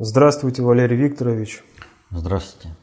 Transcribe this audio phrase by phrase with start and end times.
[0.00, 1.64] Здравствуйте, Валерий Викторович.
[2.12, 2.76] Здравствуйте.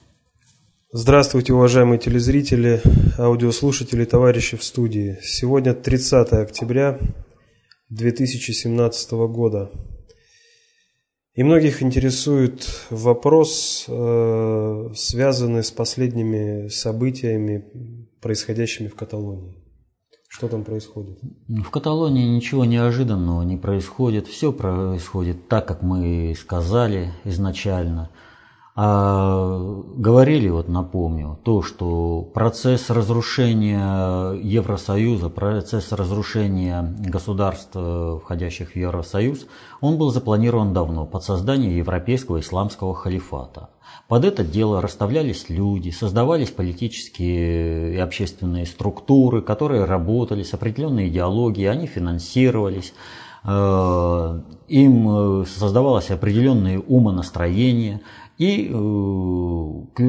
[0.92, 2.82] Здравствуйте, уважаемые телезрители,
[3.17, 5.17] аудиослушатели, товарищи в студии.
[5.22, 7.00] Сегодня 30 октября
[7.88, 9.71] 2017 года.
[11.36, 17.63] И многих интересует вопрос, э, связанный с последними событиями,
[18.20, 19.64] происходящими в Каталонии.
[20.36, 21.18] Что там происходит?
[21.48, 24.28] В Каталонии ничего неожиданного не происходит.
[24.28, 28.10] Все происходит так, как мы сказали изначально.
[28.78, 29.57] А
[29.96, 39.48] говорили, вот напомню, то, что процесс разрушения Евросоюза, процесс разрушения государств, входящих в Евросоюз,
[39.79, 43.70] он был запланирован давно под создание Европейского исламского халифата.
[44.07, 51.71] Под это дело расставлялись люди, создавались политические и общественные структуры, которые работали с определенной идеологией,
[51.71, 52.93] они финансировались,
[53.45, 55.09] э, им
[55.41, 58.01] э, создавалось определенное умонастроение.
[58.38, 60.04] И э,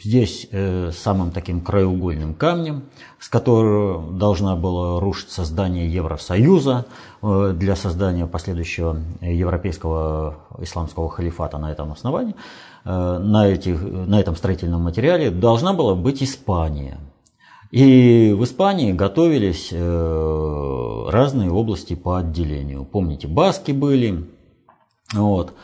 [0.00, 0.48] здесь
[0.96, 2.84] самым таким краеугольным камнем,
[3.18, 6.86] с которого должна была рушиться здание Евросоюза
[7.20, 12.34] для создания последующего европейского исламского халифата на этом основании,
[12.84, 16.98] Э, на, этих, на этом строительном материале должна была быть Испания.
[17.70, 22.84] И в Испании готовились э, разные области по отделению.
[22.84, 24.28] Помните, баски были,
[25.12, 25.54] вот.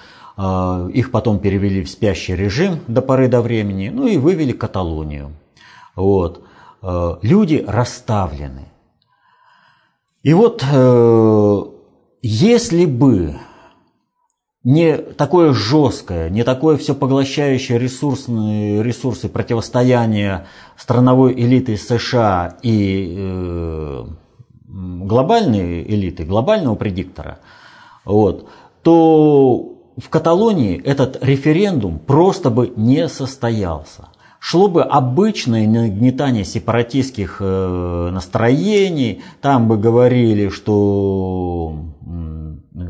[0.42, 5.32] А, их потом перевели в спящий режим до поры до времени, ну и вывели Каталонию.
[5.94, 6.42] Вот.
[6.80, 8.68] Э, люди расставлены.
[10.22, 10.62] И вот
[12.22, 13.36] если бы
[14.64, 20.46] не такое жесткое, не такое все поглощающее ресурсные, ресурсы противостояния
[20.76, 24.06] страновой элиты США и э,
[24.68, 27.40] глобальной элиты, глобального предиктора,
[28.06, 28.48] вот,
[28.82, 34.08] то в Каталонии этот референдум просто бы не состоялся.
[34.38, 41.76] Шло бы обычное нагнетание сепаратистских э, настроений, там бы говорили, что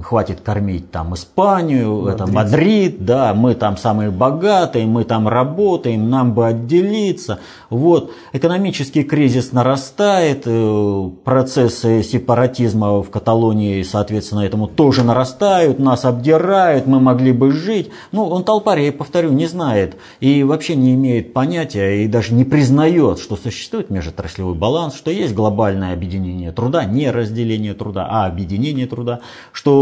[0.02, 2.14] хватит кормить там Испанию, Мадрид.
[2.14, 7.38] это Мадрид, да, мы там самые богатые, мы там работаем, нам бы отделиться.
[7.68, 16.86] Вот, экономический кризис нарастает, э, процессы сепаратизма в Каталонии, соответственно, этому тоже нарастают, нас обдирают,
[16.86, 17.90] мы могли бы жить.
[18.12, 22.44] Ну, он толпарь, я повторю, не знает и вообще не имеет понятия и даже не
[22.44, 28.86] признает, что существует межотраслевой баланс, что есть глобальное объединение труда, не разделение труда, а объединение
[28.86, 29.20] труда,
[29.52, 29.79] что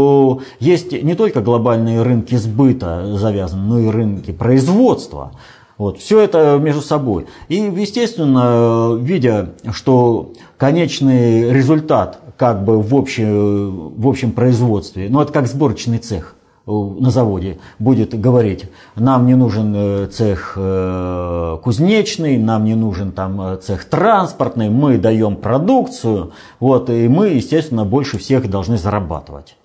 [0.59, 5.31] есть не только глобальные рынки сбыта завязаны, но и рынки производства.
[5.77, 7.25] Вот, все это между собой.
[7.47, 15.31] И, естественно, видя, что конечный результат как бы в, общем, в общем производстве, ну это
[15.31, 16.35] как сборочный цех
[16.69, 23.41] на заводе будет говорить, нам не нужен э, цех э, кузнечный, нам не нужен там
[23.41, 29.55] э, цех транспортный, мы даем продукцию, вот, и мы, естественно, больше всех должны зарабатывать.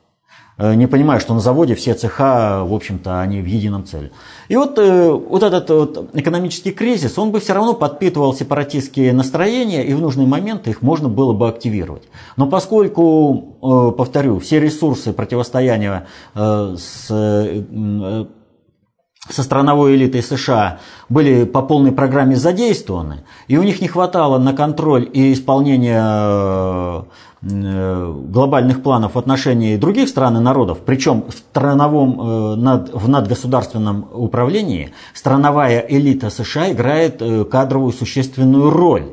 [0.57, 4.13] Э, не понимая, что на заводе все цеха, в общем-то, они в едином целе.
[4.49, 9.85] И вот, э, вот этот вот экономический кризис, он бы все равно подпитывал сепаратистские настроения,
[9.85, 12.05] и в нужный момент их можно было бы активировать.
[12.37, 17.11] Но поскольку, э, повторю, все ресурсы противостояния с
[19.31, 24.53] со страновой элитой США были по полной программе задействованы, и у них не хватало на
[24.53, 27.07] контроль и исполнение
[27.45, 34.93] глобальных планов в отношении других стран и народов, причем в, страновом, э, в надгосударственном управлении
[35.13, 39.11] страновая элита США играет э, кадровую существенную роль.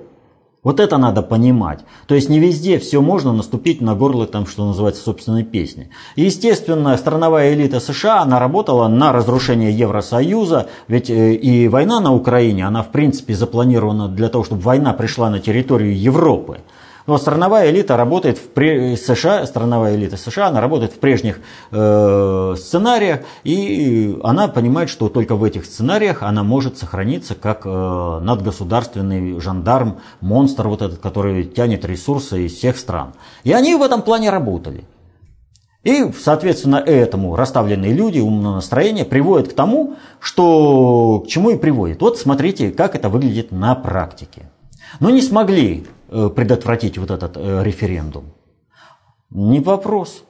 [0.64, 1.80] Вот это надо понимать.
[2.06, 5.90] То есть не везде все можно наступить на горло, там, что называется, собственной песни.
[6.16, 12.84] Естественно, страновая элита США, она работала на разрушение Евросоюза, ведь и война на Украине, она
[12.84, 16.60] в принципе запланирована для того, чтобы война пришла на территорию Европы.
[17.08, 21.40] Но страновая элита работает в США, страновая элита США, она работает в прежних
[21.72, 27.70] э, сценариях, и она понимает, что только в этих сценариях она может сохраниться как э,
[28.22, 33.14] надгосударственный жандарм, монстр вот этот, который тянет ресурсы из всех стран.
[33.44, 34.86] И они в этом плане работали.
[35.84, 42.02] И, соответственно, этому расставленные люди, умное настроение приводят к тому, что к чему и приводит.
[42.02, 44.44] Вот смотрите, как это выглядит на практике.
[45.00, 48.26] Но не смогли Э, предотвратить вот этот э, референдум?
[49.30, 50.26] Не вопрос.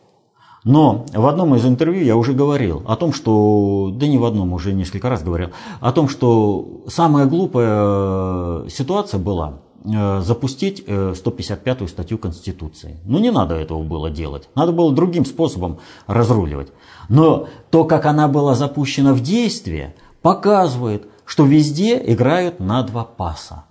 [0.64, 4.54] Но в одном из интервью я уже говорил о том, что, да не в одном,
[4.54, 5.50] уже несколько раз говорил,
[5.80, 13.00] о том, что самая глупая э, ситуация была запустить 155-ю статью Конституции.
[13.04, 16.68] Ну не надо этого было делать, надо было другим способом разруливать.
[17.10, 23.64] Но то, как она была запущена в действие, показывает, что везде играют на два паса.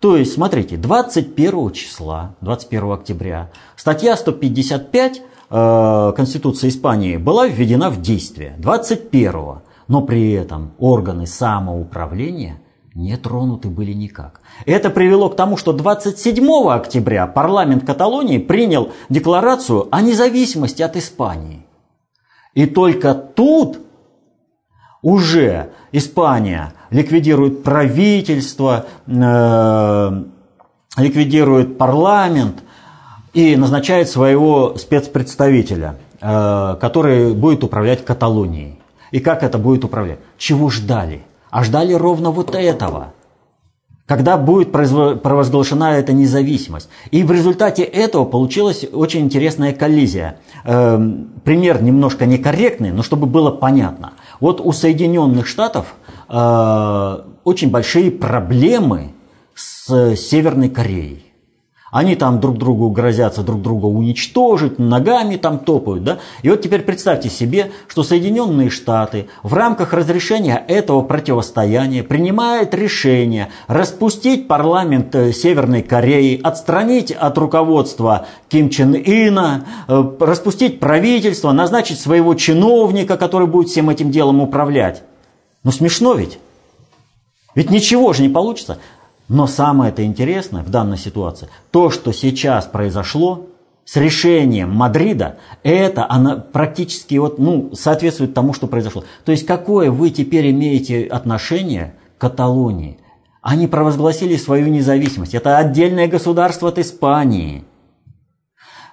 [0.00, 8.00] То есть, смотрите, 21 числа, 21 октября, статья 155 э, Конституции Испании была введена в
[8.00, 12.60] действие 21 но при этом органы самоуправления
[12.94, 14.40] не тронуты были никак.
[14.64, 21.66] Это привело к тому, что 27 октября парламент Каталонии принял декларацию о независимости от Испании.
[22.54, 23.80] И только тут
[25.02, 30.22] уже Испания ликвидирует правительство, э,
[30.96, 32.62] ликвидирует парламент
[33.32, 38.78] и назначает своего спецпредставителя, э, который будет управлять Каталонией.
[39.10, 40.18] И как это будет управлять?
[40.38, 41.22] Чего ждали?
[41.50, 43.12] А ждали ровно вот этого.
[44.06, 46.88] Когда будет провозглашена эта независимость.
[47.10, 50.38] И в результате этого получилась очень интересная коллизия.
[50.64, 54.12] Эм, пример немножко некорректный, но чтобы было понятно.
[54.38, 55.96] Вот у Соединенных Штатов
[56.28, 59.12] э, очень большие проблемы
[59.54, 61.26] с Северной Кореей.
[61.96, 66.04] Они там друг другу грозятся друг друга уничтожить, ногами там топают.
[66.04, 66.18] Да?
[66.42, 73.48] И вот теперь представьте себе, что Соединенные Штаты в рамках разрешения этого противостояния принимают решение
[73.66, 81.98] распустить парламент э, Северной Кореи, отстранить от руководства Ким Чен Ына, э, распустить правительство, назначить
[81.98, 85.02] своего чиновника, который будет всем этим делом управлять.
[85.66, 86.38] Ну смешно ведь?
[87.56, 88.78] Ведь ничего же не получится.
[89.28, 93.48] Но самое это интересное в данной ситуации, то, что сейчас произошло
[93.84, 99.02] с решением Мадрида, это она практически вот, ну, соответствует тому, что произошло.
[99.24, 103.00] То есть какое вы теперь имеете отношение к Каталонии?
[103.42, 105.34] Они провозгласили свою независимость.
[105.34, 107.64] Это отдельное государство от Испании–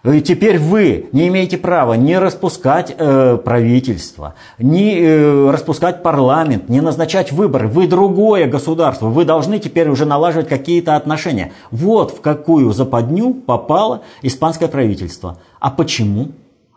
[0.03, 7.31] теперь вы не имеете права не распускать э, правительство, не э, распускать парламент, не назначать
[7.31, 7.69] выборы.
[7.69, 9.07] Вы другое государство.
[9.07, 11.53] Вы должны теперь уже налаживать какие-то отношения.
[11.71, 15.37] Вот в какую западню попало испанское правительство.
[15.61, 16.31] А почему?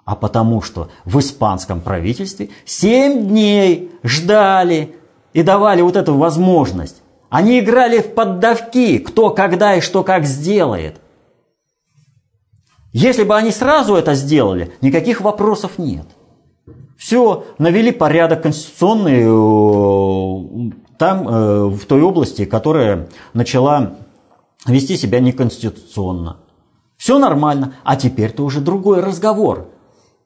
[0.04, 4.94] А потому что в испанском правительстве 7 дней ждали
[5.32, 7.02] и давали вот эту возможность.
[7.28, 11.00] Они играли в поддавки, кто когда и что как сделает.
[12.96, 16.06] Если бы они сразу это сделали, никаких вопросов нет.
[16.96, 23.96] Все, навели порядок конституционный э, там, э, в той области, которая начала
[24.66, 26.38] вести себя неконституционно.
[26.96, 29.68] Все нормально, а теперь-то уже другой разговор.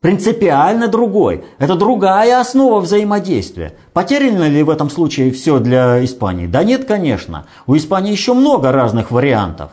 [0.01, 1.43] Принципиально другой.
[1.59, 3.75] Это другая основа взаимодействия.
[3.93, 6.47] Потеряно ли в этом случае все для Испании?
[6.47, 7.47] Да нет, конечно.
[7.67, 9.73] У Испании еще много разных вариантов.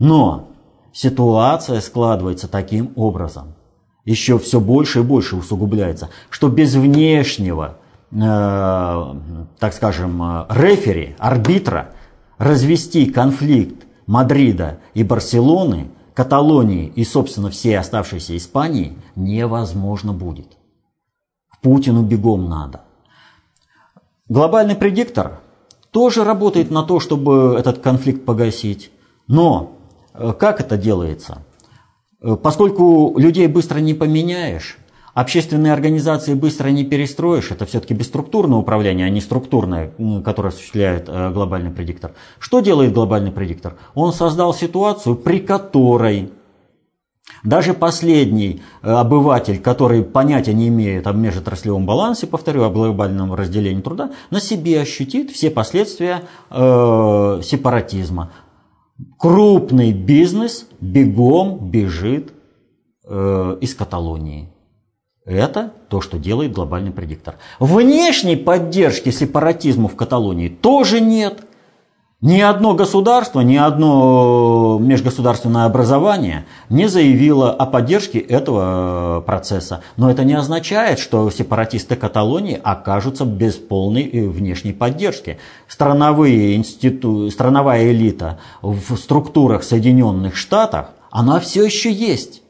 [0.00, 0.48] Но
[0.94, 3.54] ситуация складывается таким образом,
[4.04, 7.78] еще все больше и больше усугубляется, что без внешнего,
[8.12, 9.14] э,
[9.58, 11.90] так скажем, э, рефери, арбитра,
[12.38, 20.56] развести конфликт Мадрида и Барселоны, Каталонии и, собственно, всей оставшейся Испании невозможно будет.
[21.60, 22.82] Путину бегом надо.
[24.28, 25.40] Глобальный предиктор
[25.90, 28.92] тоже работает на то, чтобы этот конфликт погасить,
[29.26, 29.72] но
[30.14, 31.42] как это делается?
[32.24, 34.78] Э, поскольку людей быстро не поменяешь,
[35.12, 39.92] общественные организации быстро не перестроишь, это все-таки бесструктурное управление, а не структурное,
[40.24, 42.12] которое осуществляет э, глобальный предиктор.
[42.38, 43.76] Что делает глобальный предиктор?
[43.94, 46.30] Он создал ситуацию, при которой
[47.42, 54.12] даже последний обыватель, который понятия не имеет о межотраслевом балансе, повторю, о глобальном разделении труда,
[54.30, 58.30] на себе ощутит все последствия э, сепаратизма
[59.18, 62.32] крупный бизнес бегом бежит
[63.06, 64.48] э, из Каталонии.
[65.24, 67.36] Это то, что делает глобальный предиктор.
[67.58, 71.46] Внешней поддержки сепаратизму в Каталонии тоже нет.
[72.20, 79.82] Ни одно государство, ни одно межгосударственное образование не заявило о поддержке этого процесса.
[79.96, 85.38] Но это не означает, что сепаратисты Каталонии окажутся без полной э, внешней поддержки.
[85.66, 87.30] Страновые институ...
[87.30, 92.43] Страновая элита в структурах Соединенных Штатов, она все еще есть.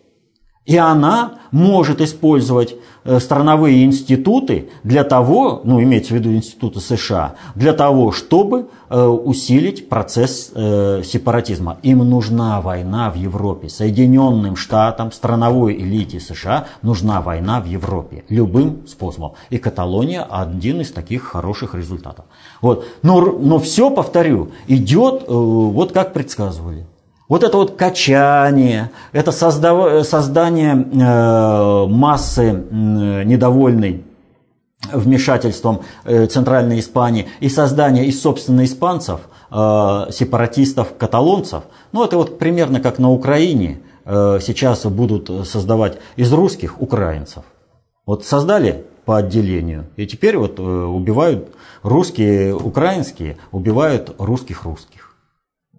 [0.66, 7.34] И она может использовать э, страновые институты для того, ну имеется в виду институты США,
[7.54, 11.76] для того, чтобы э, усилить процесс э, сепаратизма.
[11.82, 13.68] Им нужна война в Европе.
[13.68, 18.24] Соединенным Штатам, страновой элите США нужна война в Европе.
[18.30, 19.32] Любым способом.
[19.50, 22.24] И Каталония один из таких хороших результатов.
[22.62, 22.86] Вот.
[23.02, 26.86] Но, но все, повторю, идет вот как предсказывали.
[27.28, 30.06] Вот это вот качание, это создав...
[30.06, 34.04] создание э, массы э, недовольной
[34.92, 41.64] вмешательством э, Центральной Испании и создание из собственных испанцев э, сепаратистов, каталонцев.
[41.92, 47.44] Ну, это вот примерно как на Украине э, сейчас будут создавать из русских украинцев.
[48.04, 51.48] Вот создали по отделению, и теперь вот убивают
[51.82, 55.14] русские, украинские, убивают русских русских.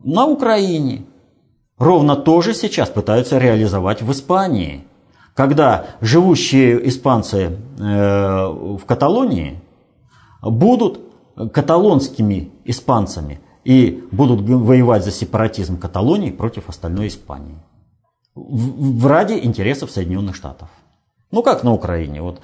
[0.03, 1.05] На Украине.
[1.77, 4.87] Ровно то же сейчас пытаются реализовать в Испании–
[5.35, 9.59] когда живущие испанцы э, в Каталонии
[10.41, 11.01] будут
[11.53, 17.57] каталонскими испанцами и будут воевать за сепаратизм Каталонии против остальной Испании.
[18.33, 20.69] В, в ради интересов Соединенных Штатов.
[21.31, 22.21] Ну как на Украине.
[22.21, 22.39] Вот.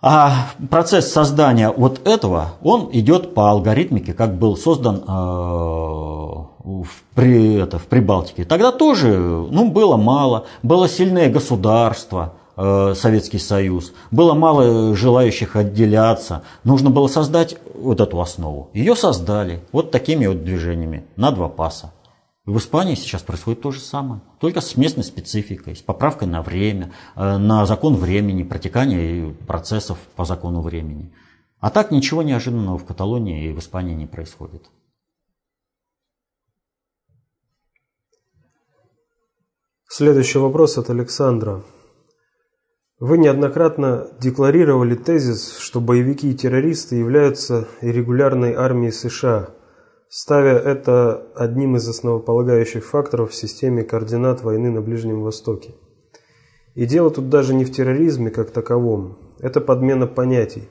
[0.00, 7.54] А процесс создания вот этого, он идет по алгоритмике, как был создан э, в, при,
[7.54, 8.44] это, в Прибалтике.
[8.44, 16.42] Тогда тоже ну, было мало, было сильное государство, э, Советский Союз, было мало желающих отделяться,
[16.64, 18.70] нужно было создать вот эту основу.
[18.72, 21.92] Ее создали вот такими вот движениями на два паса.
[22.44, 26.92] В Испании сейчас происходит то же самое, только с местной спецификой, с поправкой на время,
[27.16, 31.12] э, на закон времени, протекание процессов по закону времени.
[31.60, 34.64] А так ничего неожиданного в Каталонии и в Испании не происходит.
[39.94, 41.62] Следующий вопрос от Александра.
[42.98, 49.50] Вы неоднократно декларировали тезис, что боевики и террористы являются регулярной армией США,
[50.08, 55.74] ставя это одним из основополагающих факторов в системе координат войны на Ближнем Востоке.
[56.74, 60.70] И дело тут даже не в терроризме как таковом, это подмена понятий.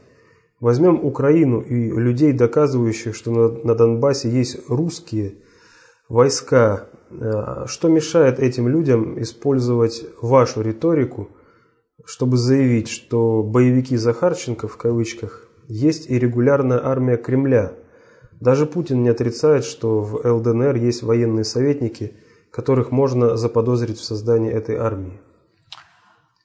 [0.59, 5.35] Возьмем Украину и людей, доказывающих, что на Донбассе есть русские
[6.09, 6.87] войска,
[7.67, 11.29] что мешает этим людям использовать вашу риторику,
[12.05, 17.73] чтобы заявить, что боевики Захарченко, в кавычках, есть и регулярная армия Кремля?
[18.39, 22.15] Даже Путин не отрицает, что в ЛДНР есть военные советники,
[22.51, 25.21] которых можно заподозрить в создании этой армии.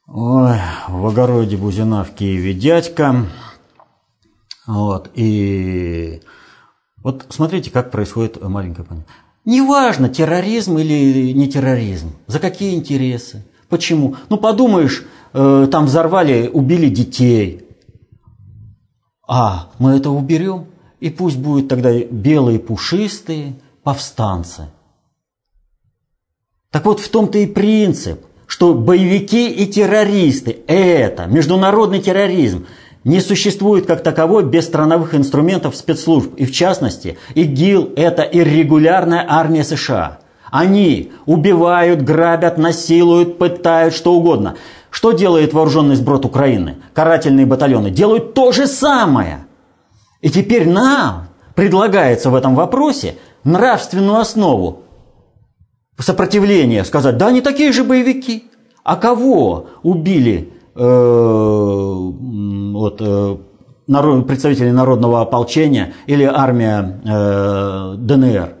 [0.07, 0.55] Ой,
[0.87, 3.25] в огороде Бузина в Киеве дядька.
[4.65, 6.21] Вот, и
[7.03, 9.13] вот смотрите, как происходит маленькая понятие.
[9.47, 12.11] Неважно, терроризм или не терроризм.
[12.27, 13.45] За какие интересы?
[13.69, 14.17] Почему?
[14.27, 17.61] Ну, подумаешь, э, там взорвали, убили детей.
[19.25, 20.65] А, мы это уберем,
[20.99, 24.67] и пусть будут тогда белые пушистые повстанцы.
[26.69, 32.65] Так вот, в том-то и принцип, что боевики и террористы– это международный терроризм–
[33.07, 36.35] не существует как таковой без страновых инструментов спецслужб.
[36.35, 40.19] И в частности, ИГИЛ– это иррегулярная армия США.
[40.51, 44.55] Они убивают, грабят, насилуют, пытают, что угодно.
[44.89, 46.75] Что делает вооруженный сброд Украины?
[46.93, 49.45] Карательные батальоны делают то же самое.
[50.19, 54.83] И теперь нам предлагается в этом вопросе нравственную основу
[55.97, 58.51] сопротивления сказать, да они такие же боевики.
[58.83, 62.11] А кого убили Э,
[62.77, 63.37] вот, э,
[64.23, 68.53] представители народного ополчения или армия э, ДНР.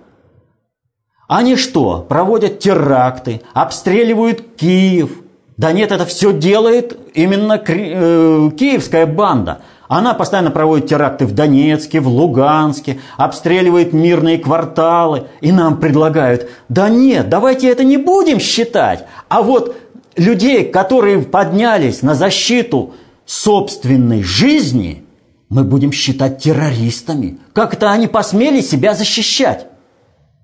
[1.27, 5.11] Они что, проводят теракты, обстреливают Киев?
[5.57, 9.61] Да нет, это все делает именно киевская банда.
[9.87, 15.23] Она постоянно проводит теракты в Донецке, в Луганске, обстреливает мирные кварталы.
[15.41, 19.05] И нам предлагают, да нет, давайте это не будем считать.
[19.29, 19.75] А вот
[20.15, 22.93] людей, которые поднялись на защиту
[23.27, 25.05] собственной жизни,
[25.49, 27.37] мы будем считать террористами.
[27.53, 29.67] Как это они посмели себя защищать?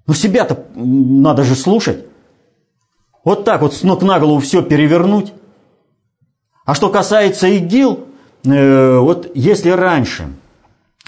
[0.05, 2.05] Ну себя-то надо же слушать.
[3.23, 5.33] Вот так вот с ног на голову все перевернуть.
[6.65, 7.99] А что касается ИГИЛ,
[8.45, 10.27] э, вот если раньше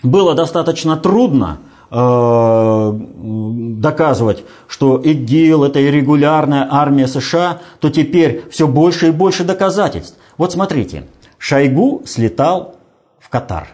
[0.01, 1.59] было достаточно трудно
[1.91, 10.17] Э, доказывать, что ИГИЛ– это иррегулярная армия США, то теперь все больше и больше доказательств.
[10.37, 12.75] Вот смотрите, Шойгу слетал
[13.19, 13.67] в Катар.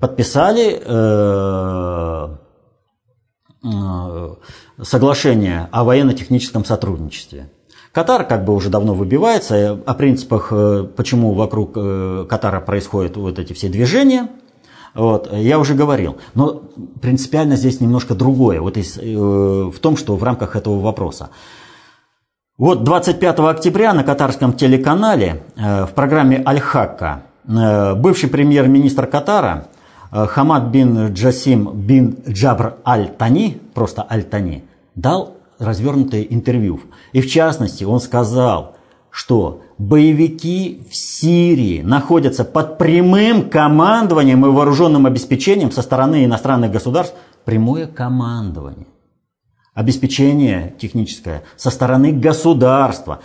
[0.00, 2.28] Подписали э,
[3.64, 4.34] э,
[4.82, 7.50] соглашение о военно-техническом сотрудничестве.
[7.92, 10.50] Катар как бы уже давно выбивается о принципах,
[10.94, 14.28] почему вокруг Катара происходят вот эти все движения–
[14.94, 16.16] вот, я уже говорил.
[16.34, 16.62] Но
[17.00, 18.60] принципиально здесь немножко другое.
[18.60, 21.30] Вот из, э, в том, что в рамках этого вопроса.
[22.60, 29.68] Вот 25 октября на катарском телеканале э, в программе «Аль-Хакка» э, бывший премьер-министр Катара
[30.12, 34.62] э, Хамад бин Джасим бин Джабр Аль-Тани, просто Аль-Тани,
[34.94, 36.82] дал развернутое интервью.
[37.14, 38.76] И в частности он сказал,
[39.08, 47.16] что боевики в Сирии находятся под прямым командованием и вооруженным обеспечением со стороны иностранных государств.
[47.46, 48.86] Прямое командование.
[49.74, 53.20] Обеспечение техническое со стороны государства.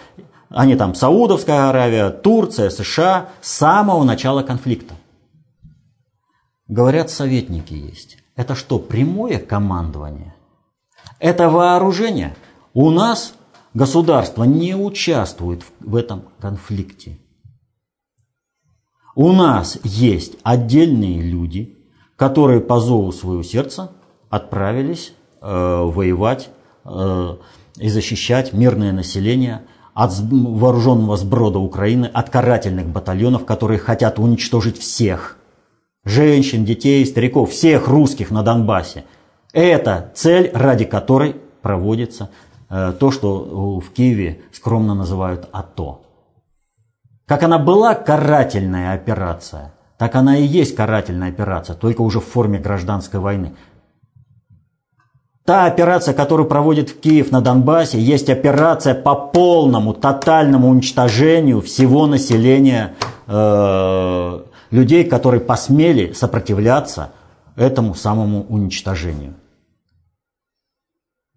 [0.50, 4.94] Они там Саудовская Аравия, Турция, США с самого начала конфликта.
[6.68, 8.18] Говорят, советники есть.
[8.36, 10.36] Это что, прямое командование?
[11.20, 12.36] Это вооружение?
[12.74, 13.34] У нас
[13.74, 17.18] государство не участвует в этом конфликте.
[19.16, 21.78] У нас есть отдельные люди,
[22.18, 23.92] которые по зову своего сердца
[24.30, 25.14] отправились
[25.48, 26.50] воевать
[26.86, 27.36] э,
[27.78, 29.62] и защищать мирное население
[29.94, 35.38] от вооруженного сброда Украины, от карательных батальонов, которые хотят уничтожить всех.
[36.04, 39.06] Женщин, детей, стариков, всех русских на Донбассе.
[39.54, 42.30] Это цель, ради которой проводится
[42.70, 46.02] э, то, что в Киеве скромно называют АТО.
[47.26, 52.60] Как она была карательная операция, так она и есть карательная операция, только уже в форме
[52.60, 53.54] гражданской войны.
[55.46, 62.08] Та операция, которую проводит в Киев на Донбассе, есть операция по полному, тотальному уничтожению всего
[62.08, 62.96] населения
[63.28, 64.40] э,
[64.72, 67.12] людей, которые посмели сопротивляться
[67.56, 69.36] этому самому уничтожению.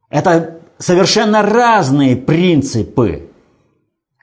[0.09, 3.29] Это совершенно разные принципы.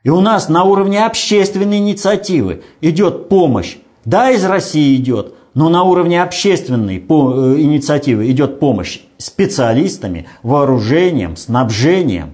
[0.02, 3.78] И у нас на уровне общественной инициативы идет помощь.
[4.04, 12.34] Да, из России идет, но на уровне общественной э, инициативы идет помощь специалистами, вооружением, снабжением.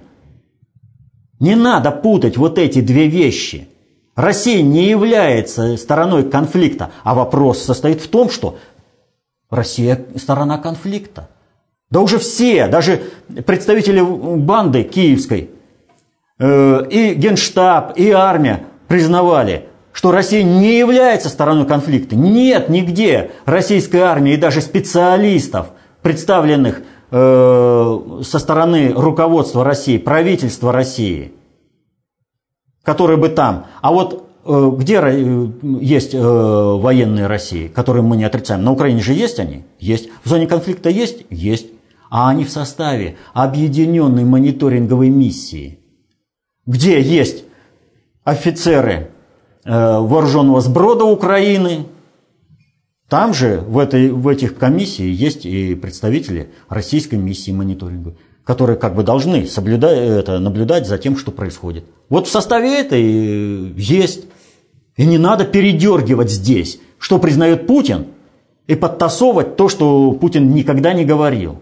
[1.38, 3.68] Не надо путать вот эти две вещи.
[4.16, 8.58] Россия не является стороной конфликта, а вопрос состоит в том, что
[9.48, 11.30] Россия сторона конфликта.
[11.90, 13.02] Да уже все, даже
[13.46, 15.50] представители банды киевской,
[16.38, 22.16] э, и генштаб, и армия признавали, что Россия не является стороной конфликта.
[22.16, 25.68] Нет нигде российской армии и даже специалистов,
[26.02, 31.32] представленных э, со стороны руководства России, правительства России,
[32.82, 33.66] которые бы там.
[33.80, 35.46] А вот э, где э,
[35.80, 38.64] есть э, военные России, которые мы не отрицаем?
[38.64, 39.64] На Украине же есть они?
[39.78, 40.08] Есть.
[40.24, 41.24] В зоне конфликта есть?
[41.30, 41.66] Есть
[42.12, 45.78] а они в составе объединенной мониторинговой миссии,
[46.66, 47.44] где есть
[48.22, 49.11] офицеры
[49.64, 51.86] вооруженного сброда Украины,
[53.08, 58.94] там же в, этой, в этих комиссиях есть и представители российской миссии мониторинга, которые как
[58.94, 61.84] бы должны соблюдать, это, наблюдать за тем, что происходит.
[62.08, 63.02] Вот в составе этой
[63.76, 64.24] есть.
[64.96, 68.06] И не надо передергивать здесь, что признает Путин,
[68.66, 71.60] и подтасовывать то, что Путин никогда не говорил.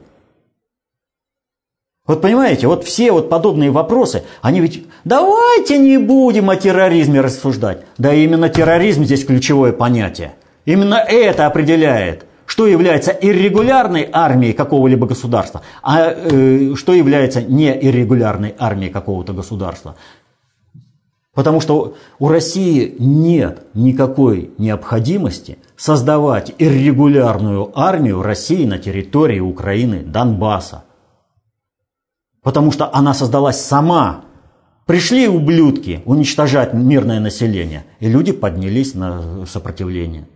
[2.11, 7.83] Вот понимаете, вот все вот подобные вопросы, они ведь давайте не будем о терроризме рассуждать.
[7.99, 10.33] Да именно терроризм здесь ключевое понятие.
[10.65, 18.91] Именно это определяет, что является иррегулярной армией какого-либо государства, а э, что является неиррегулярной армией
[18.91, 19.95] какого-то государства.
[21.33, 30.83] Потому что у России нет никакой необходимости создавать иррегулярную армию России на территории Украины, Донбасса.
[32.43, 34.25] Потому что она создалась сама.
[34.87, 40.27] Пришли ублюдки уничтожать мирное население, и люди поднялись на сопротивление.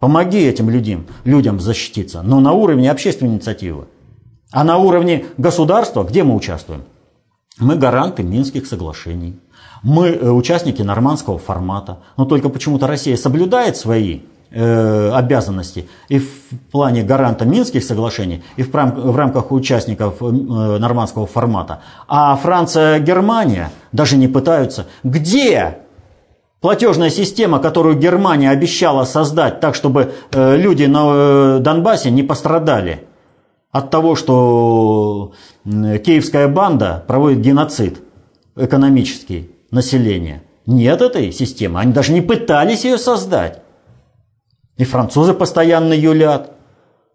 [0.00, 3.86] Помоги этим людям, людям защититься, но на уровне общественной инициативы.
[4.50, 6.82] А на уровне государства, где мы участвуем?
[7.58, 9.38] Мы гаранты Минских соглашений.
[9.82, 12.00] Мы э, участники нормандского формата.
[12.16, 14.20] Но только почему-то Россия соблюдает свои
[14.54, 16.28] Э, обязанности и в
[16.70, 21.80] плане гаранта Минских соглашений, и в, рамках участников э, нормандского формата.
[22.06, 24.88] А Франция, Германия даже не пытаются.
[25.04, 25.78] Где
[26.60, 33.06] платежная система, которую Германия обещала создать так, чтобы э, люди на Донбассе не пострадали
[33.70, 35.32] от того, что
[35.64, 38.02] киевская банда проводит геноцид
[38.56, 40.42] экономический населения?
[40.66, 41.80] Нет этой системы.
[41.80, 43.61] Они даже не пытались ее создать.
[44.76, 46.52] И французы постоянно юлят.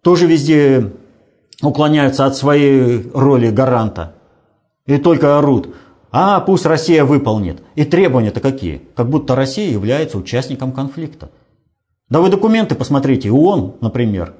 [0.01, 0.93] Тоже везде
[1.61, 4.15] уклоняются от своей роли гаранта.
[4.85, 5.75] И только орут.
[6.11, 7.61] А, пусть Россия выполнит.
[7.75, 8.81] И требования-то какие?
[8.95, 11.29] Как будто Россия является участником конфликта.
[12.09, 14.33] Да вы документы посмотрите, ООН, например.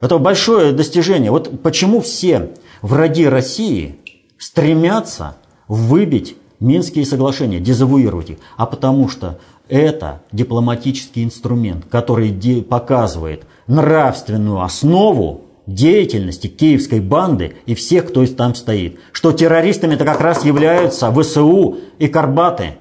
[0.00, 1.30] Это большое достижение.
[1.30, 2.50] Вот почему все
[2.82, 3.98] враги России
[4.38, 5.36] стремятся
[5.68, 8.38] выбить Минские соглашения, дезавуировать их.
[8.58, 9.38] А потому что
[9.70, 12.30] это дипломатический инструмент, который
[12.62, 18.98] показывает нравственную основу деятельности киевской банды и всех, кто там стоит.
[19.12, 22.74] Что террористами-то как раз являются ВСУ и Карбаты.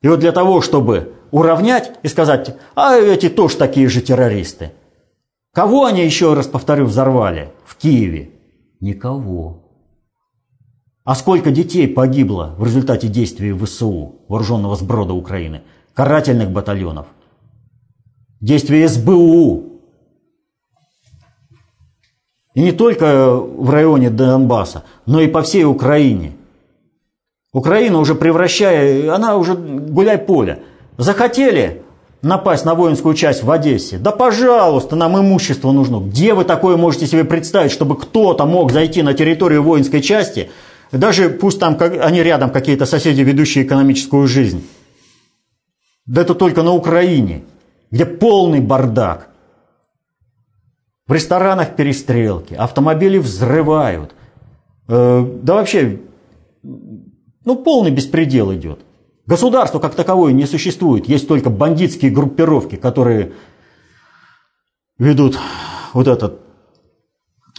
[0.00, 4.72] И вот для того, чтобы уравнять и сказать, а эти тоже такие же террористы.
[5.52, 8.30] Кого они, еще раз повторю, взорвали в Киеве?
[8.80, 9.63] Никого.
[11.04, 15.60] А сколько детей погибло в результате действий ВСУ, вооруженного сброда Украины,
[15.92, 17.06] карательных батальонов?
[18.40, 19.64] Действия СБУ.
[22.54, 26.32] И не только в районе Донбасса, но и по всей Украине.
[27.52, 30.62] Украина уже превращая, она уже гуляй поле.
[30.96, 31.82] Захотели
[32.22, 33.98] напасть на воинскую часть в Одессе?
[33.98, 35.98] Да пожалуйста, нам имущество нужно.
[35.98, 40.50] Где вы такое можете себе представить, чтобы кто-то мог зайти на территорию воинской части–
[40.98, 44.66] даже пусть там они рядом какие-то соседи, ведущие экономическую жизнь.
[46.06, 47.44] Да это только на Украине,
[47.90, 49.30] где полный бардак.
[51.06, 54.14] В ресторанах перестрелки, автомобили взрывают.
[54.88, 56.00] Э, да вообще,
[56.62, 58.80] ну полный беспредел идет.
[59.26, 61.08] Государство как таковое не существует.
[61.08, 63.32] Есть только бандитские группировки, которые
[64.98, 65.38] ведут
[65.92, 66.40] вот этот,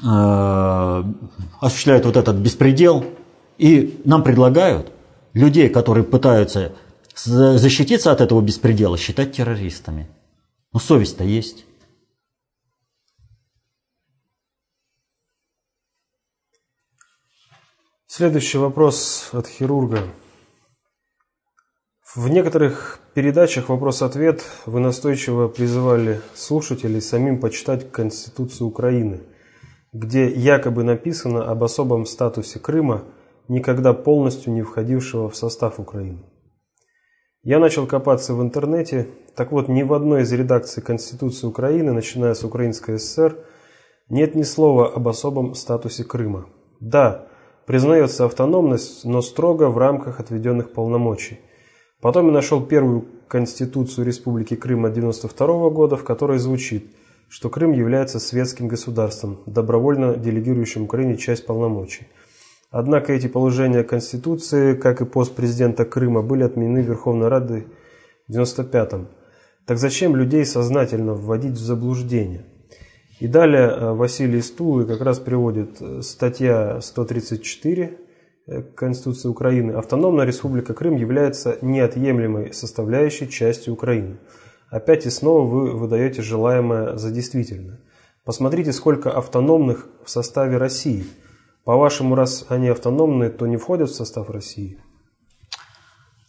[0.04, 1.04] э,
[1.60, 3.06] осуществляют вот этот беспредел.
[3.58, 4.92] И нам предлагают
[5.34, 6.74] людей, которые пытаются
[7.16, 10.08] защититься от этого беспредела, считать террористами.
[10.74, 11.66] Но совесть-то есть.
[18.08, 20.00] Следующий вопрос от хирурга.
[22.14, 29.22] В некоторых передачах «Вопрос-ответ» вы настойчиво призывали слушателей самим почитать Конституцию Украины,
[29.92, 33.04] где якобы написано об особом статусе Крыма–
[33.48, 36.24] никогда полностью не входившего в состав Украины.
[37.44, 42.34] Я начал копаться в интернете, так вот ни в одной из редакций Конституции Украины, начиная
[42.34, 43.38] с Украинской ССР,
[44.10, 46.48] нет ни слова об особом статусе Крыма.
[46.80, 47.28] Да,
[47.68, 51.40] признается автономность, но строго в рамках отведенных полномочий.
[52.02, 56.96] Потом я нашел первую Конституцию Республики Крым от 1992 года, в которой звучит,
[57.30, 62.08] что Крым является светским государством, добровольно делегирующим Украине часть полномочий.
[62.78, 67.68] Однако эти положения Конституции, как и пост президента Крыма, были отменены Верховной Радой
[68.28, 69.08] в 95-м.
[69.66, 72.44] Так зачем людей сознательно вводить в заблуждение?
[73.22, 77.98] И далее э, Василий Стулы как раз приводит э, статья 134
[78.48, 79.72] э, Конституции Украины.
[79.72, 84.18] Автономная Республика Крым является неотъемлемой составляющей части Украины.
[84.70, 87.80] Опять и снова вы выдаете желаемое за действительное.
[88.26, 91.06] Посмотрите, сколько автономных в составе России–
[91.66, 94.78] по-вашему, раз они автономные, то не входят в состав России?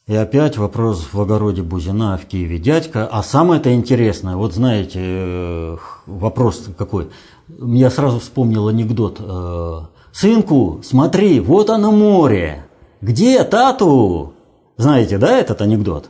[0.09, 2.59] И опять вопрос в огороде Бузина в Киеве.
[2.59, 7.11] Дядька, а самое-то интересное, вот знаете, э, вопрос какой.
[7.49, 9.21] Я сразу вспомнил анекдот.
[9.21, 9.81] Э,
[10.17, 12.65] Сынку, смотри, вот оно море.
[13.03, 14.33] Где тату?
[14.79, 16.09] Знаете, да, этот анекдот?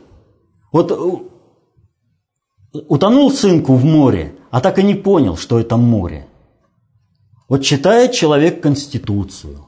[0.71, 6.27] Вот э, утонул сынку в море, а так и не понял, что это море.
[7.47, 9.67] Вот читает человек Конституцию,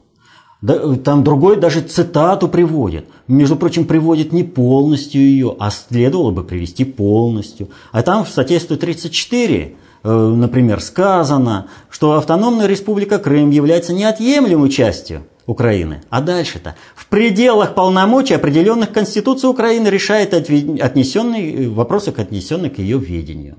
[1.05, 3.05] там другой даже цитату приводит.
[3.27, 7.69] Между прочим, приводит не полностью ее, а следовало бы привести полностью.
[7.93, 15.23] А там в статье 134, э, например, сказано, что автономная республика Крым является неотъемлемой частью
[15.45, 16.03] Украины.
[16.09, 16.75] А дальше-то?
[16.93, 23.55] В пределах полномочий, определенных Конституцией Украины, решает отнесенные, вопросы, отнесенные к ее ведению.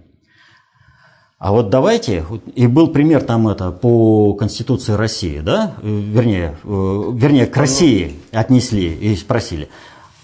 [1.41, 6.69] А вот давайте, и был пример там это по Конституции России, да, вернее, э,
[7.15, 9.71] вернее к России отнесли и спросили.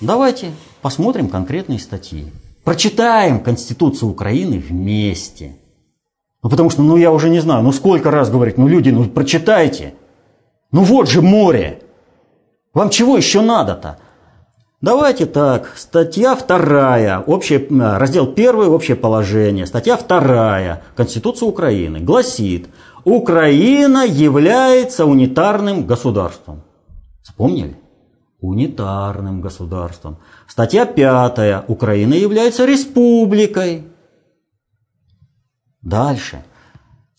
[0.03, 0.51] Давайте
[0.83, 2.27] посмотрим конкретные статьи.
[2.65, 5.57] Прочитаем Конституцию Украины вместе.
[6.43, 9.07] Ну, потому что, ну, я уже не знаю, ну, сколько раз говорить, ну, люди, ну,
[9.07, 9.95] прочитайте.
[10.71, 11.81] Ну, вот же море.
[12.75, 14.01] Вам чего еще надо-то?
[14.87, 22.69] Давайте так, статья вторая, общее, э, раздел первый, общее положение, статья вторая Конституции Украины гласит,
[23.03, 26.63] Украина является унитарным государством.
[27.25, 27.77] Вспомнили?
[28.39, 30.19] Унитарным государством.
[30.47, 33.83] Статья пятая, Украина является республикой.
[35.83, 36.45] Дальше.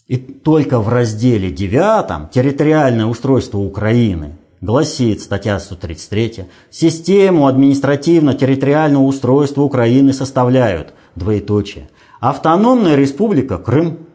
[0.06, 10.14] И только в разделе девятом территориальное устройство Украины гласит статья 133, систему административно-территориального устройства Украины
[10.14, 11.90] составляют, двоеточие,
[12.20, 14.08] автономная республика Крым.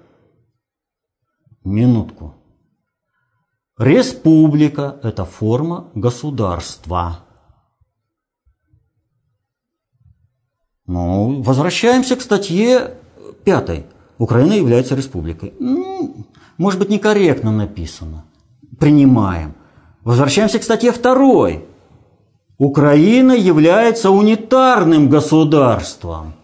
[1.65, 2.35] Минутку.
[3.79, 7.21] Республика– это форма государства.
[10.87, 12.97] Ну, возвращаемся к статье
[13.45, 13.87] 5.
[14.19, 15.55] Украина является республикой.
[15.59, 16.27] Ну,
[16.59, 18.25] может быть, некорректно написано.
[18.79, 19.55] Принимаем.
[20.05, 21.63] Возвращаемся к статье 2.
[22.59, 26.35] Украина является унитарным государством.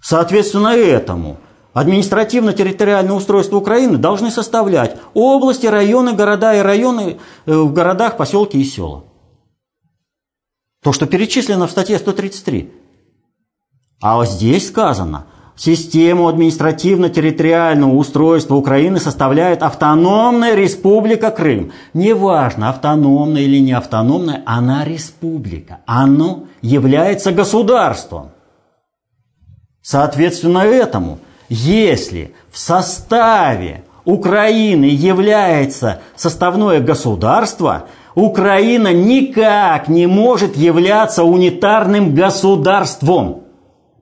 [0.00, 1.38] Соответственно этому
[1.74, 8.64] административно-территориальное устройство Украины должны составлять области, районы, города и районы э, в городах, поселки и
[8.64, 9.04] села.
[10.82, 12.72] То, что перечислено в статье 133.
[14.00, 15.26] А вот здесь сказано,
[15.58, 21.72] систему административно-территориального устройства Украины составляет автономная республика Крым.
[21.92, 25.80] Неважно, автономная или не автономная, она республика.
[25.84, 28.30] Оно является государством.
[29.82, 31.18] Соответственно этому,
[31.48, 43.47] если в составе Украины является составное государство, Украина никак не может являться унитарным государством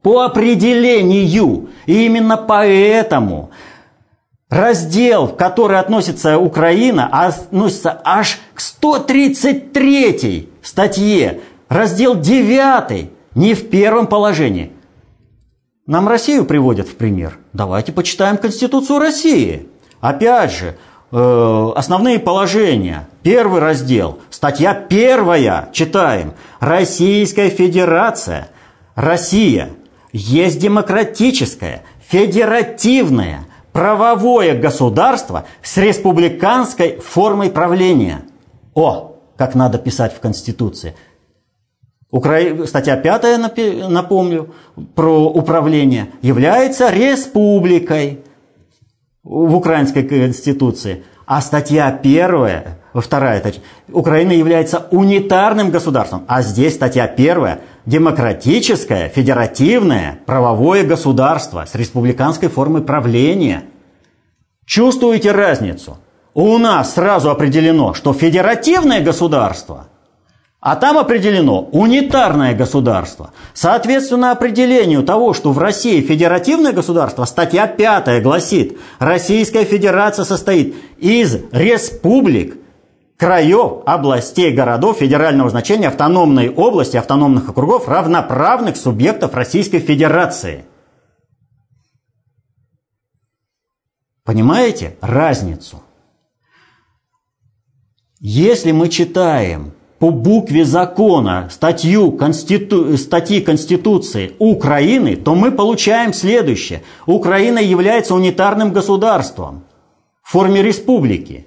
[0.06, 1.70] по определению.
[1.86, 3.50] И именно поэтому
[4.48, 11.40] раздел, в который относится Украина, относится аж к 133 статье.
[11.68, 14.70] Раздел 9 не в первом положении.
[15.88, 17.38] Нам Россию приводят в пример.
[17.52, 19.68] Давайте почитаем Конституцию России.
[20.00, 20.76] Опять же,
[21.10, 23.08] э, основные положения.
[23.24, 26.34] Первый раздел, статья первая, читаем.
[26.60, 28.50] Российская Федерация,
[28.94, 29.70] Россия,
[30.16, 38.22] есть демократическое, федеративное, правовое государство с республиканской формой правления.
[38.74, 40.94] О, как надо писать в Конституции.
[42.10, 42.66] Укра...
[42.66, 44.54] Статья 5, напомню,
[44.94, 48.20] про управление, является республикой
[49.22, 51.04] в Украинской Конституции.
[51.26, 52.62] А статья 1,
[53.00, 56.24] вторая, точнее, Украина является унитарным государством.
[56.28, 63.64] А здесь статья 1 демократическое, федеративное, правовое государство с республиканской формой правления.
[64.64, 65.98] Чувствуете разницу?
[66.34, 69.88] У нас сразу определено, что федеративное государство–
[70.66, 73.30] а там определено унитарное государство.
[73.54, 81.36] Соответственно, определению того, что в России федеративное государство, статья 5 гласит, Российская Федерация состоит из
[81.52, 82.56] республик,
[83.16, 90.64] краев, областей, городов федерального значения, автономной области, автономных округов, равноправных субъектов Российской Федерации.
[94.24, 95.82] Понимаете разницу?
[98.18, 102.96] Если мы читаем по букве закона статью Конститу...
[102.98, 106.82] статьи Конституции Украины, то мы получаем следующее.
[107.06, 109.64] Украина является унитарным государством
[110.22, 111.46] в форме республики.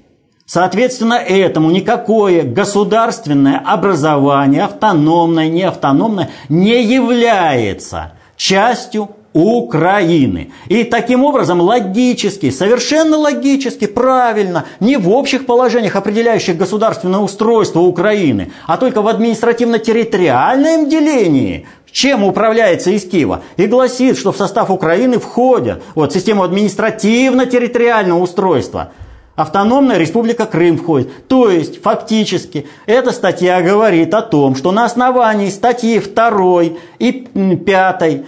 [0.49, 10.51] Соответственно, этому никакое государственное образование, автономное, не автономное, не является частью Украины.
[10.67, 18.51] И таким образом логически, совершенно логически, правильно, не в общих положениях, определяющих государственное устройство Украины,
[18.65, 25.19] а только в административно-территориальном делении, чем управляется из Киева, и гласит, что в состав Украины
[25.19, 28.93] входят вот, систему административно-территориального устройства–
[29.39, 31.30] Автономная республика Крым входит.
[31.30, 36.63] То есть, фактически, эта статья говорит о том, что на основании статьи 2
[36.99, 37.12] и
[37.56, 38.25] 5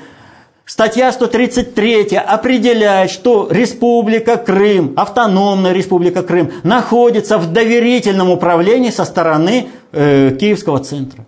[0.64, 9.68] Статья 133 определяет, что Республика Крым, автономная Республика Крым, находится в доверительном управлении со стороны
[9.92, 11.28] э, Киевского центра.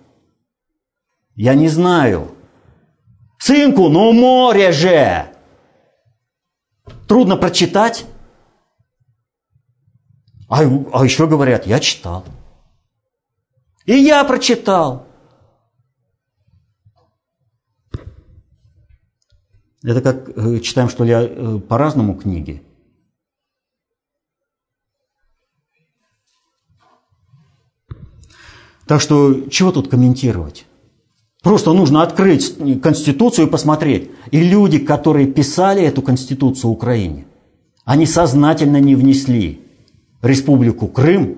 [1.36, 2.30] Я не знаю.
[3.38, 5.26] Сынку, ну море же!
[7.10, 8.06] Трудно прочитать.
[10.54, 10.60] А,
[10.94, 12.24] а еще говорят, я читал.
[13.86, 15.08] И я прочитал.
[19.84, 22.62] Это как э, читаем, что ли, э, по-разному книги.
[28.86, 30.68] Так что чего тут комментировать?
[31.42, 34.12] Просто нужно открыть Конституцию и посмотреть.
[34.30, 37.26] И люди, которые писали эту Конституцию Украине,
[37.86, 39.63] они сознательно не внесли
[40.24, 41.38] Республику Крым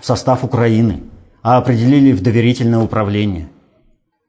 [0.00, 1.04] в состав Украины,
[1.42, 3.48] а определили в доверительное управление–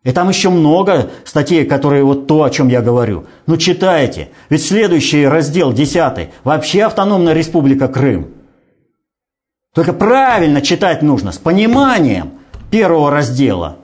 [0.04, 3.26] и там еще много статей, которые вот то, о чем я говорю.
[3.48, 4.32] Ну, читайте.
[4.50, 8.34] Ведь следующий раздел, 10, вообще автономная республика Крым.
[9.74, 12.34] Только правильно читать нужно, с пониманием
[12.70, 13.78] первого раздела.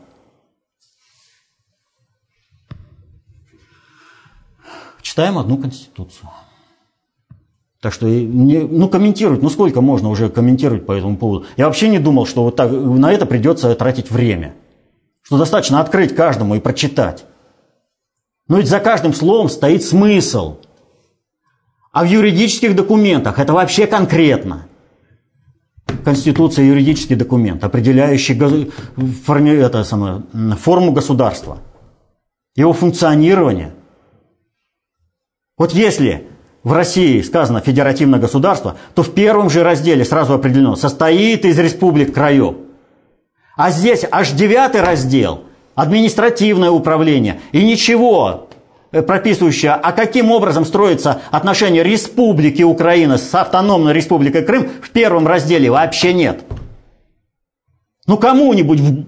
[5.02, 6.30] Читаем одну конституцию.
[7.82, 11.46] Так что, не, ну, комментировать, ну, сколько можно уже комментировать по этому поводу.
[11.56, 14.54] Я вообще не думал, что вот так, на это придется тратить время
[15.30, 17.24] что достаточно открыть каждому и прочитать.
[18.48, 20.58] Но ведь за каждым словом стоит смысл.
[21.92, 24.66] А в юридических документах это вообще конкретно.
[26.04, 28.40] Конституция– юридический документ, определяющий
[29.24, 30.24] форми, это самое,
[30.58, 31.60] форму государства,
[32.56, 33.76] его функционирование.
[35.58, 36.28] Вот если
[36.70, 42.14] в России сказано федеративное государство, то в первом же разделе сразу определено, состоит из республик
[42.14, 42.56] краев.
[43.58, 45.44] А здесь аж девятый раздел–
[45.76, 47.42] административное управление.
[47.52, 48.50] И ничего
[48.92, 55.28] Э, прописывающая, а каким образом строится отношение Республики Украина с автономной Республикой Крым, в первом
[55.28, 56.44] разделе вообще нет.
[58.08, 58.80] Ну кому-нибудь...
[58.80, 59.06] В...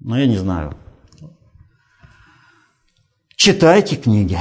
[0.00, 0.76] Ну я не знаю.
[3.36, 4.38] Читайте книги,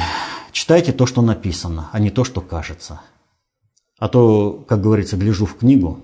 [0.52, 3.02] читайте то, что написано, а не то, что кажется.
[4.00, 6.00] А то, как говорится, гляжу в книгу.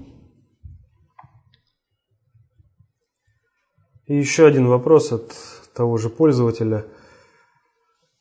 [4.05, 5.33] И еще один вопрос от
[5.73, 6.85] того же пользователя–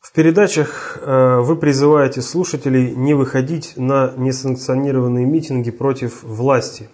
[0.07, 6.87] в передачах э, вы призываете слушателей не выходить на несанкционированные митинги против власти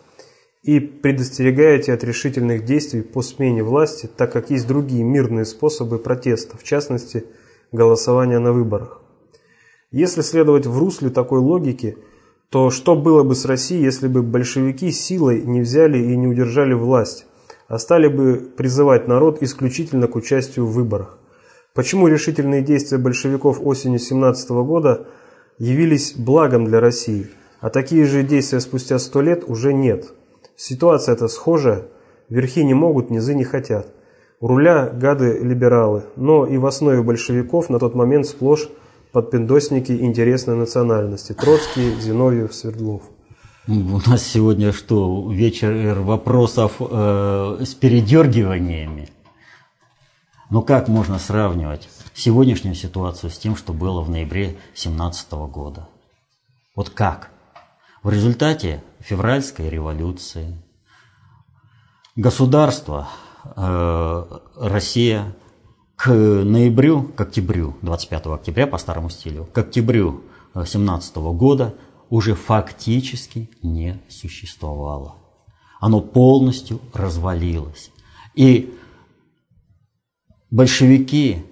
[0.63, 6.57] и предостерегаете от решительных действий по смене власти, так как есть другие мирные способы протеста,
[6.57, 7.25] в частности,
[7.71, 9.02] голосования на выборах.
[9.93, 11.99] Если следовать в русле такой логики,
[12.49, 16.73] то что было бы с Россией, если бы большевики силой не взяли и не удержали
[16.73, 17.27] власть,
[17.67, 21.19] а стали бы призывать народ исключительно к участию в выборах?
[21.75, 25.05] Почему решительные действия большевиков осенью 17 года
[25.59, 27.27] явились благом для России,
[27.61, 30.11] а такие же действия спустя сто лет уже нет?
[30.55, 31.85] Ситуация эта схожая,
[32.29, 33.93] верхи не могут, низы не хотят.
[34.39, 38.69] У руля гады-либералы, но и в основе большевиков на тот момент сплошь
[39.13, 43.03] подпиндосники интересной национальности– Троцкий, Зиновьев, Свердлов.
[43.67, 49.09] У нас сегодня что, вечер вопросов э, с передергиваниями?
[50.49, 55.87] Но как можно сравнивать сегодняшнюю ситуацию с тем, что было в ноябре 2017 года?
[56.75, 57.29] Вот как?
[58.01, 60.57] В результате февральской революции
[62.15, 63.07] государство
[63.55, 65.35] э, Россия
[65.95, 71.75] к ноябрю, к октябрю, 25 октября по старому стилю, к октябрю 2017 года
[72.09, 75.15] уже фактически не существовало.
[75.79, 77.91] Оно полностью развалилось.
[78.35, 78.73] И
[80.51, 81.43] большевики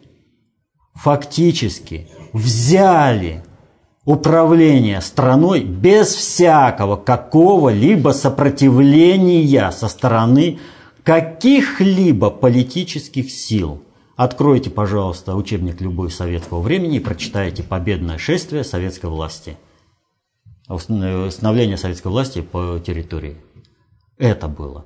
[0.94, 3.44] фактически взяли
[4.06, 10.60] управление страной без всякого какого-либо сопротивления со стороны
[11.04, 13.84] каких-либо политических сил.
[14.24, 19.58] Откройте, пожалуйста, учебник любой советского времени и прочитайте «Победное шествие советской власти».
[20.70, 23.38] Становление советской власти по территории.
[24.20, 24.86] Это было.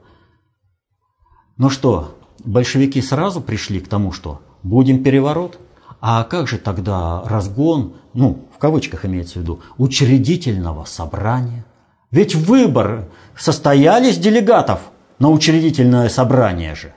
[1.57, 5.59] Ну что, большевики сразу пришли к тому, что будем переворот,
[5.99, 11.65] а как же тогда разгон, ну, в кавычках имеется в виду, учредительного собрания?
[12.09, 14.79] Ведь выбор состоялись делегатов
[15.19, 16.93] на учредительное собрание же.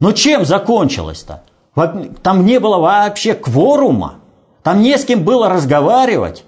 [0.00, 1.42] Но чем закончилось-то?
[2.22, 4.16] Там не было вообще кворума,
[4.62, 6.44] там не с кем было разговаривать.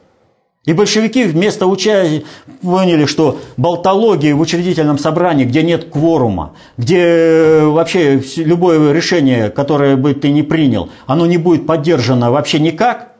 [0.64, 2.22] И большевики вместо участия
[2.62, 9.96] поняли, что болтология в учредительном собрании, где нет кворума, где э, вообще любое решение, которое
[9.96, 13.12] бы ты не принял, оно не будет поддержано вообще никак,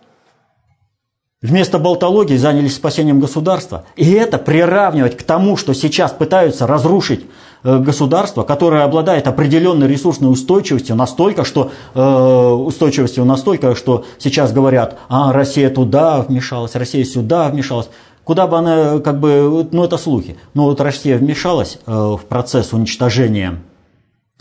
[1.41, 3.87] вместо болтологии занялись спасением государства.
[3.97, 7.27] И это приравнивать к тому, что сейчас пытаются разрушить
[7.63, 15.33] государство, которое обладает определенной ресурсной устойчивостью настолько, что э, устойчивостью настолько, что сейчас говорят, а
[15.33, 17.89] Россия туда вмешалась, Россия сюда вмешалась.
[18.25, 20.37] Куда бы она, как бы, ну это слухи.
[20.55, 23.63] Но вот Россия вмешалась э, в процесс уничтожения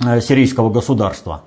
[0.03, 1.43] э, сирийского государства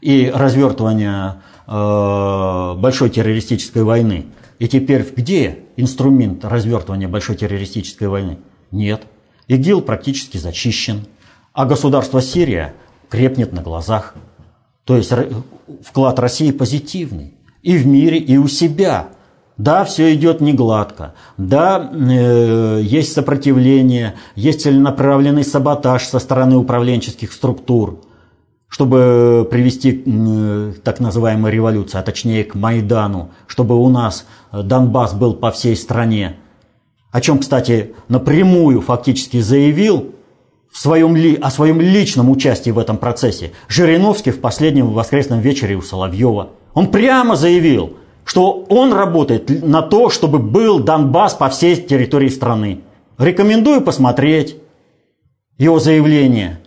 [0.00, 4.26] и развертывания э, большой террористической войны.
[4.58, 8.38] И теперь где инструмент развертывания большой террористической войны?
[8.70, 9.02] Нет.
[9.48, 11.06] ИГИЛ практически зачищен,
[11.52, 12.74] а государство Сирия
[13.08, 14.14] крепнет на глазах.
[14.84, 15.12] То есть
[15.82, 19.08] вклад России позитивный и в мире, и у себя.
[19.56, 21.14] Да, все идет не гладко.
[21.38, 28.00] Да, э, есть сопротивление, есть целенаправленный саботаж со стороны управленческих структур,
[28.68, 35.34] чтобы привести э, так называемой революции, а точнее к Майдану, чтобы у нас Донбасс был
[35.34, 36.36] по всей стране
[37.14, 40.16] о чем, кстати, напрямую фактически заявил
[40.68, 45.76] в своем ли, о своем личном участии в этом процессе Жириновский в последнем воскресном вечере
[45.76, 46.48] у Соловьева.
[46.74, 52.80] Он прямо заявил, что он работает на то, чтобы был Донбасс по всей территории страны.
[53.16, 54.56] Рекомендую посмотреть
[55.56, 56.58] его заявление.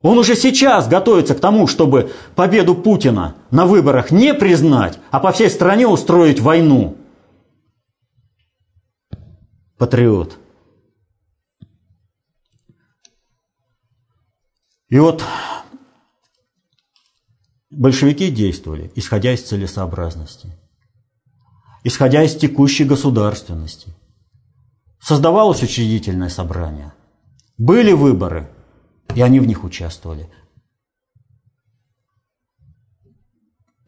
[0.00, 5.32] Он уже сейчас готовится к тому, чтобы победу Путина на выборах не признать, а по
[5.32, 6.96] всей стране устроить войну.
[9.82, 10.38] Патриот.
[14.88, 15.24] И вот
[17.68, 20.56] большевики действовали, исходя из целесообразности,
[21.82, 23.92] исходя из текущей государственности.
[25.00, 26.94] Создавалось учредительное собрание,
[27.58, 28.54] были выборы,
[29.16, 30.30] и они в них участвовали.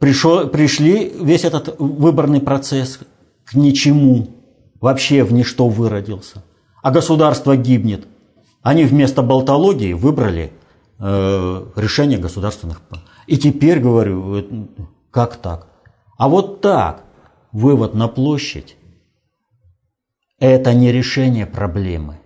[0.01, 2.99] Пришел, пришли весь этот выборный процесс
[3.45, 4.44] к ничему,
[4.81, 6.45] вообще в ничто выродился.
[6.83, 8.07] А государство гибнет.
[8.63, 10.53] Они вместо болтологии выбрали
[10.99, 12.81] э, решение государственных
[13.27, 14.45] и теперь говорю, э,
[15.11, 15.67] как так?
[16.17, 17.05] А вот так,
[17.53, 18.77] вывод на площадь,
[20.39, 22.19] это не решение проблемы.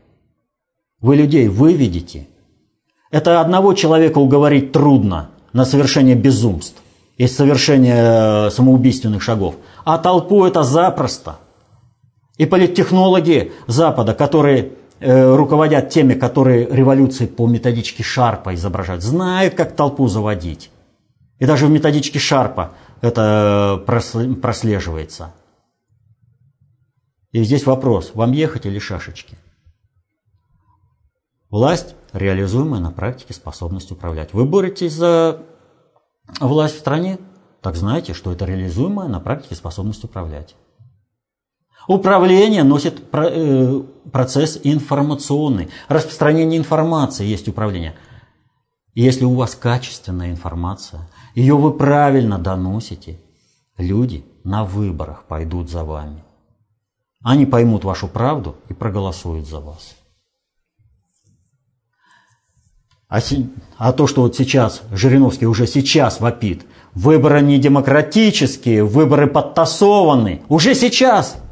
[1.01, 2.27] Вы людей выведете.
[3.11, 6.83] Это одного человека уговорить трудно на совершение безумств
[7.17, 9.55] и совершение э, самоубийственных шагов.
[9.85, 11.39] А толпу это запросто.
[12.39, 19.75] И политтехнологи Запада, которые э, руководят теми, которые революции по методичке Шарпа изображают, знают, как
[19.75, 20.71] толпу заводить.
[21.41, 25.35] И даже в методичке Шарпа это прослеживается.
[27.33, 29.37] И здесь вопрос, вам ехать или шашечки?
[31.51, 34.33] Власть, реализуемая на практике способность управлять.
[34.33, 35.43] Вы боретесь за
[36.41, 37.19] власть в стране,
[37.61, 40.55] так знаете, что это реализуемая на практике способность управлять.
[41.89, 43.83] Управление носит э,
[44.13, 45.71] процесс информационный.
[45.89, 47.97] Распространение информации есть управление.
[48.95, 53.19] Если у вас качественная информация, ее вы правильно доносите,
[53.79, 56.23] люди на выборах пойдут за вами.
[57.25, 59.97] Они поймут вашу правду и проголосуют за вас.
[63.09, 69.27] А, си, а то, что вот сейчас Жириновский уже сейчас вопит, выборы не демократические, выборы
[69.27, 71.43] подтасованы, уже сейчас.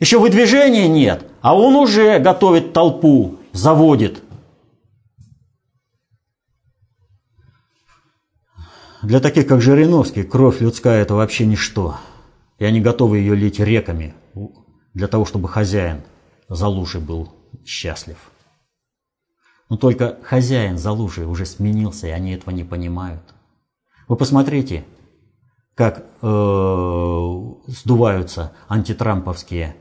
[0.00, 4.22] Еще выдвижения нет, а он уже готовит толпу, заводит
[9.02, 11.96] Для таких, как Жириновский, кровь людская– это вообще ничто.
[12.58, 14.14] И они готовы ее лить реками
[14.92, 16.02] для того, чтобы хозяин
[16.48, 17.32] Залужи был
[17.64, 18.18] счастлив.
[19.70, 23.22] Но только хозяин Залужи уже сменился, и они этого не понимают.
[24.06, 24.84] Вы посмотрите,
[25.74, 29.76] как э, сдуваются антитрамповские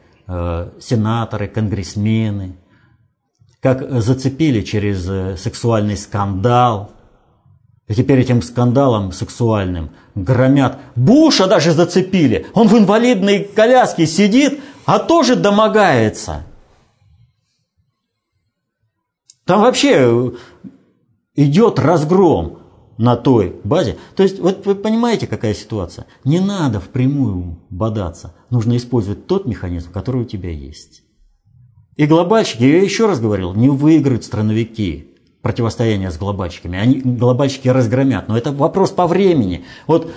[0.80, 2.56] сенаторы, конгрессмены,
[3.62, 6.92] как зацепили через э, сексуальный скандал–
[7.90, 10.78] и теперь этим скандалом сексуальным громят.
[10.96, 12.46] Буша даже зацепили.
[12.54, 16.44] Он в инвалидной коляске сидит, а тоже домогается.
[19.44, 20.34] Там вообще
[21.34, 22.60] идет разгром
[23.00, 23.98] на той базе.
[24.16, 26.06] То есть, вот вы понимаете, какая ситуация?
[26.24, 28.36] Не надо впрямую бодаться.
[28.50, 31.04] Нужно использовать тот механизм, который у тебя есть.
[31.96, 35.10] И глобальщики, я еще раз говорил, не выиграют страновики
[35.42, 36.80] противостояние с глобальщиками.
[36.80, 39.66] Они глобальщики разгромят, но это вопрос по времени.
[39.88, 40.12] Вот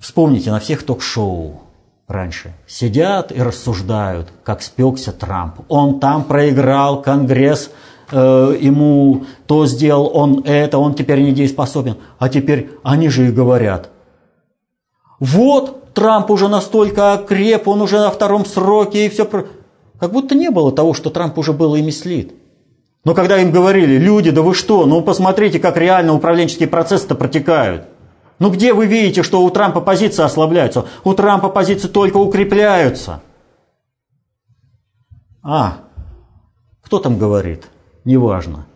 [0.00, 1.62] вспомните на всех ток-шоу
[2.08, 2.54] раньше.
[2.66, 5.60] Сидят и рассуждают, как спекся Трамп.
[5.68, 7.70] Он там проиграл Конгресс,
[8.10, 11.96] э, ему то сделал, он это, он теперь недееспособен.
[12.18, 13.90] А теперь они же и говорят.
[15.20, 19.24] Вот Трамп уже настолько окреп, он уже на втором сроке и все.
[19.24, 22.32] Как будто не было того, что Трамп уже был и мислит.
[23.04, 27.86] Но когда им говорили, люди, да вы что, ну посмотрите, как реально управленческие процессы-то протекают.
[28.38, 30.86] Ну где вы видите, что у Трампа позиции ослабляются?
[31.04, 33.22] У Трампа позиции только укрепляются.
[35.42, 35.78] А,
[36.82, 37.68] кто там говорит?
[38.04, 38.66] Неважно.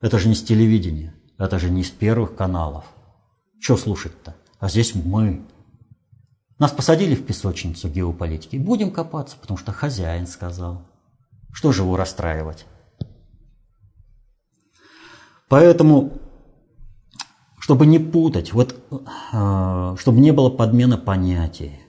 [0.00, 2.84] Это же не с телевидения, это же не с первых каналов.
[3.60, 4.34] Что слушать-то?
[4.60, 5.42] А здесь мы.
[6.58, 8.56] Нас посадили в песочницу геополитики.
[8.56, 10.86] Будем копаться, потому что хозяин сказал.
[11.52, 12.66] Что же его расстраивать?
[15.48, 16.20] Поэтому,
[17.58, 18.76] чтобы не путать, вот,
[19.32, 21.80] э, чтобы не было подмены понятий,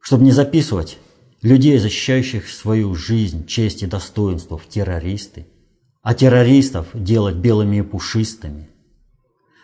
[0.00, 0.98] чтобы не записывать
[1.42, 5.46] людей, защищающих свою жизнь, честь и достоинство в террористы,
[6.02, 8.68] а террористов делать белыми и пушистыми,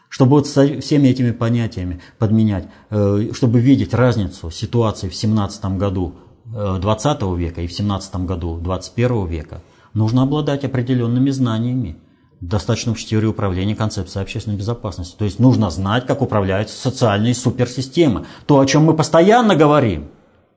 [0.09, 6.15] чтобы вот со всеми этими понятиями подменять, э, чтобы видеть разницу ситуации в 17 году
[6.47, 9.63] 20 э, века и в 17 году 21 века,
[9.95, 11.97] нужно обладать определенными знаниями–
[12.41, 15.17] достаточно в теории управления концепцией общественной безопасности.
[15.17, 18.27] То есть нужно знать, как управляются социальные суперсистемы.
[18.47, 20.09] То, о чем мы постоянно говорим.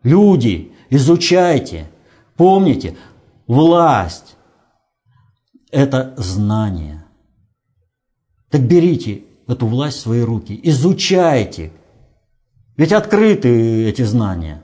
[0.03, 1.89] Люди, изучайте,
[2.35, 2.97] помните,
[3.47, 4.35] власть–
[5.71, 7.05] это знание.
[8.49, 11.71] Так берите эту власть в свои руки, изучайте.
[12.77, 14.63] Ведь открыты эти знания.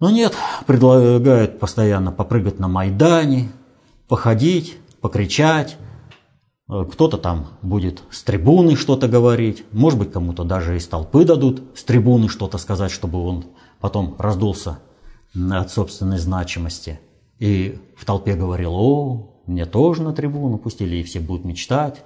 [0.00, 0.34] Но нет,
[0.66, 3.50] предлагают постоянно попрыгать на Майдане,
[4.08, 5.76] походить, покричать.
[6.66, 11.84] Кто-то там будет с трибуны что-то говорить, может быть, кому-то даже из толпы дадут с
[11.84, 13.44] трибуны что-то сказать, чтобы он
[13.80, 14.78] потом раздулся
[15.34, 17.00] от собственной значимости.
[17.38, 22.02] И в толпе говорил, о, мне тоже на трибуну пустили, и все будут мечтать.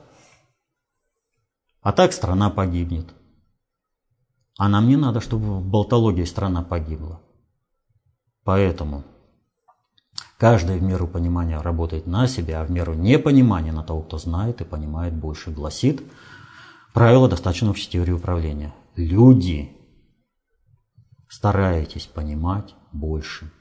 [1.81, 3.14] А так страна погибнет.
[4.59, 7.20] А нам не надо, чтобы в болтологии страна погибла.
[8.45, 9.05] Поэтому
[10.39, 14.61] каждый в меру понимания работает на себя, а в меру непонимания на того, кто знает
[14.61, 16.03] и понимает больше, гласит
[16.93, 18.74] правило достаточно общей теории управления.
[18.97, 19.70] Люди,
[21.29, 23.53] старайтесь понимать больше,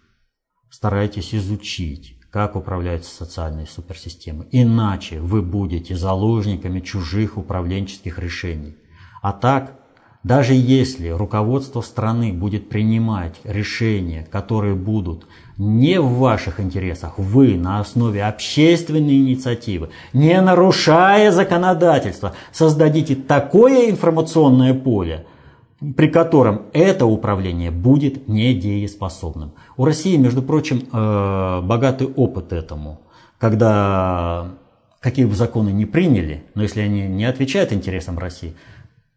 [0.72, 4.48] старайтесь изучить, как управляются социальные суперсистемы.
[4.52, 8.76] Иначе вы будете заложниками чужих управленческих решений.
[9.22, 9.80] А так,
[10.24, 15.26] даже если руководство страны будет принимать решения, которые будут
[15.58, 24.74] не в ваших интересах, вы на основе общественной инициативы, не нарушая законодательство, создадите такое информационное
[24.74, 25.26] поле–
[25.80, 29.54] при котором это управление будет недееспособным.
[29.76, 33.02] У России, между прочим, э, богатый опыт этому,
[33.38, 34.58] когда
[35.00, 38.56] какие бы законы ни приняли, но если они не отвечают интересам России,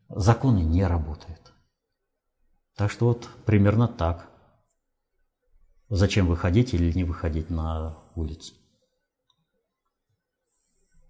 [0.08, 1.52] законы не работают.
[2.76, 4.28] Так что вот примерно так.
[5.88, 8.54] Зачем выходить или не выходить на улицу?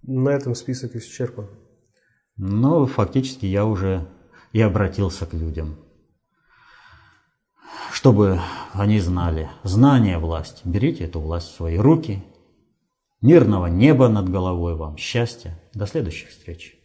[0.02, 1.48] На этом список исчерпан.
[2.36, 4.08] Ну, фактически я уже
[4.52, 5.76] и обратился к людям.
[7.92, 8.40] Чтобы
[8.72, 10.62] они знали, знание– власть.
[10.64, 12.24] Берите эту власть в свои руки.
[13.20, 15.60] Мирного неба над головой вам, счастья.
[15.74, 16.79] До следующих встреч.